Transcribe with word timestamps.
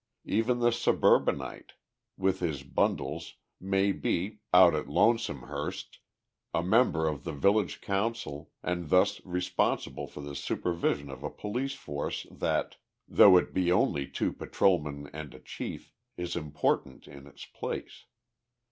Even 0.25 0.61
the 0.61 0.71
suburbanite, 0.71 1.73
with 2.17 2.39
his 2.39 2.63
bundles, 2.63 3.35
may 3.59 3.91
be, 3.91 4.39
out 4.51 4.73
at 4.73 4.87
Lonesomehurst, 4.87 5.99
a 6.55 6.63
member 6.63 7.07
of 7.07 7.23
the 7.23 7.31
village 7.33 7.81
council, 7.81 8.49
and 8.63 8.89
thus 8.89 9.23
responsible 9.23 10.07
for 10.07 10.21
the 10.21 10.33
supervision 10.33 11.11
of 11.11 11.21
a 11.23 11.29
police 11.29 11.75
force 11.75 12.25
that, 12.31 12.77
though 13.07 13.37
it 13.37 13.53
be 13.53 13.71
only 13.71 14.07
two 14.07 14.33
patrolmen 14.33 15.07
and 15.13 15.35
a 15.35 15.39
chief, 15.39 15.93
is 16.17 16.35
important 16.35 17.07
in 17.07 17.27
its 17.27 17.45
place. 17.45 18.05